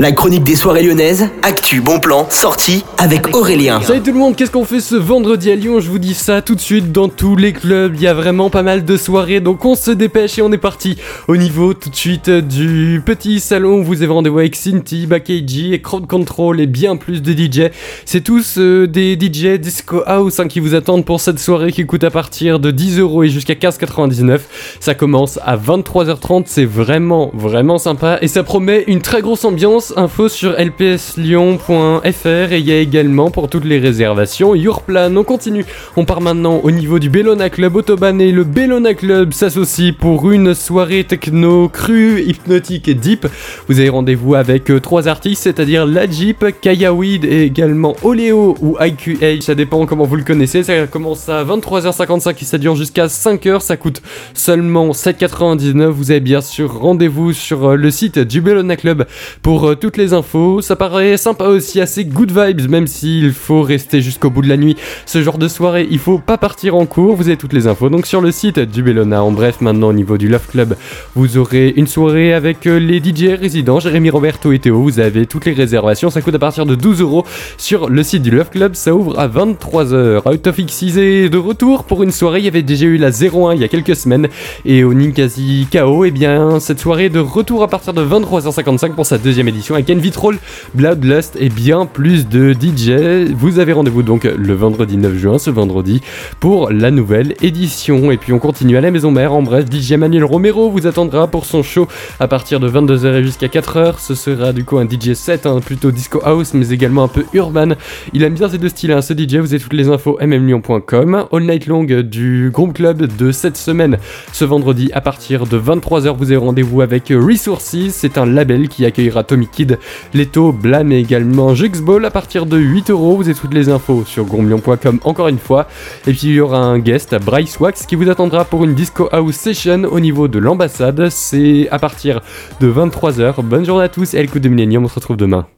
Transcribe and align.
La 0.00 0.12
chronique 0.12 0.44
des 0.44 0.56
soirées 0.56 0.82
lyonnaises, 0.82 1.28
actu, 1.42 1.82
bon 1.82 2.00
plan, 2.00 2.26
sortie 2.30 2.86
avec 2.96 3.36
Aurélien. 3.36 3.82
Salut 3.82 4.00
tout 4.00 4.12
le 4.12 4.18
monde, 4.18 4.34
qu'est-ce 4.34 4.50
qu'on 4.50 4.64
fait 4.64 4.80
ce 4.80 4.96
vendredi 4.96 5.50
à 5.50 5.54
Lyon? 5.54 5.78
Je 5.78 5.90
vous 5.90 5.98
dis 5.98 6.14
ça 6.14 6.40
tout 6.40 6.54
de 6.54 6.60
suite 6.60 6.90
dans 6.90 7.10
tous 7.10 7.36
les 7.36 7.52
clubs, 7.52 7.94
il 7.94 8.00
y 8.00 8.06
a 8.06 8.14
vraiment 8.14 8.48
pas 8.48 8.62
mal 8.62 8.86
de 8.86 8.96
soirées, 8.96 9.40
donc 9.40 9.62
on 9.66 9.74
se 9.74 9.90
dépêche 9.90 10.38
et 10.38 10.42
on 10.42 10.50
est 10.52 10.56
parti 10.56 10.96
au 11.28 11.36
niveau 11.36 11.74
tout 11.74 11.90
de 11.90 11.94
suite 11.94 12.30
du 12.30 13.02
petit 13.04 13.40
salon 13.40 13.80
où 13.80 13.84
vous 13.84 14.00
avez 14.00 14.10
rendez-vous 14.10 14.38
avec 14.38 14.56
Cinti, 14.56 15.06
Bakeji 15.06 15.74
et 15.74 15.82
Crowd 15.82 16.06
Control 16.06 16.62
et 16.62 16.66
bien 16.66 16.96
plus 16.96 17.20
de 17.20 17.32
DJ. 17.34 17.70
C'est 18.06 18.22
tous 18.22 18.56
euh, 18.56 18.86
des 18.86 19.18
DJ 19.20 19.60
Disco 19.60 20.02
House 20.06 20.40
hein, 20.40 20.48
qui 20.48 20.60
vous 20.60 20.74
attendent 20.74 21.04
pour 21.04 21.20
cette 21.20 21.38
soirée 21.38 21.72
qui 21.72 21.84
coûte 21.84 22.04
à 22.04 22.10
partir 22.10 22.58
de 22.58 22.70
10 22.70 23.00
euros 23.00 23.22
et 23.24 23.28
jusqu'à 23.28 23.52
15,99. 23.52 24.40
Ça 24.80 24.94
commence 24.94 25.38
à 25.44 25.58
23h30, 25.58 26.44
c'est 26.46 26.64
vraiment 26.64 27.30
vraiment 27.34 27.76
sympa 27.76 28.16
et 28.22 28.28
ça 28.28 28.42
promet 28.42 28.84
une 28.86 29.02
très 29.02 29.20
grosse 29.20 29.44
ambiance 29.44 29.89
info 29.96 30.28
sur 30.28 30.52
lpslyon.fr 30.58 32.26
et 32.26 32.58
il 32.58 32.66
y 32.66 32.72
a 32.72 32.78
également 32.78 33.30
pour 33.30 33.48
toutes 33.48 33.64
les 33.64 33.78
réservations 33.78 34.54
Yourplan. 34.54 35.16
On 35.16 35.24
continue, 35.24 35.64
on 35.96 36.04
part 36.04 36.20
maintenant 36.20 36.60
au 36.62 36.70
niveau 36.70 36.98
du 36.98 37.10
Bellona 37.10 37.50
Club 37.50 37.76
Autobahn 37.76 38.20
et 38.20 38.32
le 38.32 38.44
Bellona 38.44 38.94
Club 38.94 39.32
s'associe 39.32 39.92
pour 39.92 40.30
une 40.30 40.54
soirée 40.54 41.04
techno 41.04 41.68
crue, 41.68 42.22
hypnotique 42.22 42.88
et 42.88 42.94
deep. 42.94 43.26
Vous 43.68 43.80
avez 43.80 43.88
rendez-vous 43.88 44.34
avec 44.34 44.70
euh, 44.70 44.80
trois 44.80 45.08
artistes, 45.08 45.42
c'est-à-dire 45.42 45.86
La 45.86 46.08
Jeep, 46.08 46.44
Kayaweed 46.60 47.24
et 47.24 47.44
également 47.44 47.96
Oleo 48.02 48.56
ou 48.60 48.76
IQH, 48.80 49.42
ça 49.42 49.54
dépend 49.54 49.86
comment 49.86 50.04
vous 50.04 50.16
le 50.16 50.24
connaissez. 50.24 50.62
Ça 50.62 50.86
commence 50.86 51.28
à 51.28 51.44
23h55 51.44 52.36
et 52.40 52.44
ça 52.44 52.58
dure 52.58 52.76
jusqu'à 52.76 53.06
5h, 53.06 53.60
ça 53.60 53.76
coûte 53.76 54.02
seulement 54.34 54.90
7,99. 54.90 55.86
Vous 55.88 56.10
avez 56.10 56.20
bien 56.20 56.40
sûr 56.40 56.78
rendez-vous 56.78 57.32
sur 57.32 57.70
euh, 57.70 57.76
le 57.76 57.90
site 57.90 58.18
du 58.18 58.40
Bellona 58.40 58.76
Club 58.76 59.06
pour 59.42 59.68
euh, 59.68 59.74
toutes 59.80 59.96
les 59.96 60.12
infos. 60.12 60.60
Ça 60.60 60.76
paraît 60.76 61.16
sympa 61.16 61.46
aussi, 61.46 61.80
assez 61.80 62.04
good 62.04 62.30
vibes, 62.30 62.70
même 62.70 62.86
s'il 62.86 63.32
faut 63.32 63.62
rester 63.62 64.00
jusqu'au 64.02 64.30
bout 64.30 64.42
de 64.42 64.48
la 64.48 64.56
nuit. 64.56 64.76
Ce 65.06 65.22
genre 65.22 65.38
de 65.38 65.48
soirée, 65.48 65.88
il 65.90 65.98
faut 65.98 66.18
pas 66.18 66.38
partir 66.38 66.76
en 66.76 66.86
cours. 66.86 67.16
Vous 67.16 67.26
avez 67.28 67.36
toutes 67.36 67.54
les 67.54 67.66
infos 67.66 67.88
donc 67.88 68.06
sur 68.06 68.20
le 68.20 68.30
site 68.30 68.60
du 68.60 68.82
Bellona. 68.82 69.24
En 69.24 69.32
bref, 69.32 69.60
maintenant 69.60 69.88
au 69.88 69.92
niveau 69.92 70.18
du 70.18 70.28
Love 70.28 70.46
Club, 70.48 70.76
vous 71.16 71.38
aurez 71.38 71.72
une 71.76 71.86
soirée 71.86 72.34
avec 72.34 72.66
euh, 72.66 72.78
les 72.78 72.98
DJ 72.98 73.38
résidents, 73.40 73.80
Jérémy 73.80 74.10
Roberto 74.10 74.52
et 74.52 74.58
Théo. 74.58 74.82
Vous 74.82 75.00
avez 75.00 75.26
toutes 75.26 75.46
les 75.46 75.52
réservations. 75.52 76.10
Ça 76.10 76.20
coûte 76.20 76.34
à 76.34 76.38
partir 76.38 76.66
de 76.66 76.74
12 76.74 77.00
euros 77.00 77.24
sur 77.56 77.88
le 77.88 78.02
site 78.02 78.22
du 78.22 78.30
Love 78.30 78.50
Club. 78.50 78.74
Ça 78.74 78.94
ouvre 78.94 79.18
à 79.18 79.28
23h. 79.28 80.30
Out 80.30 80.46
of 80.46 80.58
X 80.58 80.82
est 80.82 81.28
de 81.30 81.38
retour 81.38 81.84
pour 81.84 82.02
une 82.02 82.12
soirée. 82.12 82.40
Il 82.40 82.44
y 82.44 82.48
avait 82.48 82.62
déjà 82.62 82.84
eu 82.84 82.98
la 82.98 83.10
01 83.10 83.54
il 83.54 83.60
y 83.60 83.64
a 83.64 83.68
quelques 83.68 83.96
semaines. 83.96 84.28
Et 84.66 84.84
au 84.84 84.92
Ninkasi 84.92 85.66
KO, 85.72 86.04
et 86.04 86.08
eh 86.08 86.10
bien, 86.10 86.60
cette 86.60 86.80
soirée 86.80 87.08
de 87.08 87.18
retour 87.18 87.62
à 87.62 87.68
partir 87.68 87.94
de 87.94 88.04
23h55 88.04 88.94
pour 88.94 89.06
sa 89.06 89.16
deuxième 89.16 89.48
édition 89.48 89.69
avec 89.74 89.90
Envy 89.90 90.10
Troll, 90.10 90.38
Bloodlust 90.74 91.36
et 91.38 91.48
bien 91.48 91.86
plus 91.86 92.28
de 92.28 92.52
DJ. 92.52 93.32
Vous 93.34 93.58
avez 93.58 93.72
rendez-vous 93.72 94.02
donc 94.02 94.24
le 94.24 94.54
vendredi 94.54 94.96
9 94.96 95.16
juin, 95.16 95.38
ce 95.38 95.50
vendredi, 95.50 96.00
pour 96.40 96.70
la 96.70 96.90
nouvelle 96.90 97.34
édition. 97.42 98.10
Et 98.10 98.16
puis 98.16 98.32
on 98.32 98.38
continue 98.38 98.76
à 98.76 98.80
la 98.80 98.90
maison 98.90 99.10
mère. 99.10 99.32
En 99.32 99.42
bref, 99.42 99.66
DJ 99.70 99.92
Manuel 99.92 100.24
Romero 100.24 100.70
vous 100.70 100.86
attendra 100.86 101.26
pour 101.28 101.44
son 101.44 101.62
show 101.62 101.88
à 102.18 102.28
partir 102.28 102.60
de 102.60 102.68
22h 102.68 103.14
et 103.14 103.22
jusqu'à 103.22 103.46
4h. 103.46 103.94
Ce 103.98 104.14
sera 104.14 104.52
du 104.52 104.64
coup 104.64 104.78
un 104.78 104.88
DJ 104.88 105.14
set, 105.14 105.46
hein, 105.46 105.60
plutôt 105.64 105.90
disco 105.90 106.20
house, 106.24 106.54
mais 106.54 106.70
également 106.70 107.04
un 107.04 107.08
peu 107.08 107.24
urban. 107.32 107.70
Il 108.12 108.22
aime 108.22 108.34
bien 108.34 108.48
ces 108.48 108.58
deux 108.58 108.68
styles, 108.68 108.92
hein, 108.92 109.02
ce 109.02 109.14
DJ. 109.14 109.36
Vous 109.36 109.52
avez 109.52 109.62
toutes 109.62 109.72
les 109.72 109.88
infos 109.88 110.18
mmlyon.com. 110.20 111.26
All 111.32 111.42
night 111.42 111.66
long 111.66 111.84
du 111.84 112.50
groupe 112.52 112.74
club 112.74 113.16
de 113.16 113.32
cette 113.32 113.56
semaine. 113.56 113.98
Ce 114.32 114.44
vendredi 114.44 114.90
à 114.92 115.00
partir 115.00 115.46
de 115.46 115.58
23h, 115.58 116.16
vous 116.16 116.30
avez 116.30 116.36
rendez-vous 116.36 116.80
avec 116.80 117.08
Resources. 117.08 117.76
C'est 117.90 118.18
un 118.18 118.26
label 118.26 118.68
qui 118.68 118.84
accueillera 118.84 119.24
Tommy 119.24 119.46
Kid, 119.60 119.78
Leto, 120.14 120.52
Blam 120.52 120.90
et 120.90 120.98
également 121.00 121.54
Juxball 121.54 122.06
à 122.06 122.10
partir 122.10 122.46
de 122.46 122.56
8 122.56 122.88
euros. 122.88 123.16
Vous 123.16 123.28
avez 123.28 123.34
toutes 123.34 123.52
les 123.52 123.68
infos 123.68 124.04
sur 124.06 124.24
grombion.com 124.24 125.00
encore 125.04 125.28
une 125.28 125.38
fois. 125.38 125.66
Et 126.06 126.12
puis 126.12 126.28
il 126.28 126.34
y 126.34 126.40
aura 126.40 126.60
un 126.60 126.78
guest, 126.78 127.14
Bryce 127.22 127.60
Wax, 127.60 127.84
qui 127.84 127.94
vous 127.94 128.08
attendra 128.08 128.46
pour 128.46 128.64
une 128.64 128.72
Disco 128.72 129.10
House 129.12 129.34
Session 129.34 129.84
au 129.84 130.00
niveau 130.00 130.28
de 130.28 130.38
l'ambassade. 130.38 131.10
C'est 131.10 131.68
à 131.70 131.78
partir 131.78 132.22
de 132.60 132.72
23h. 132.72 133.42
Bonne 133.42 133.66
journée 133.66 133.84
à 133.84 133.90
tous 133.90 134.14
et 134.14 134.18
à 134.18 134.22
l'écoute 134.22 134.42
de 134.42 134.48
Millennium, 134.48 134.84
on 134.84 134.88
se 134.88 134.94
retrouve 134.94 135.18
demain. 135.18 135.44